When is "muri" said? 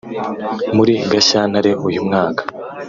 0.75-0.93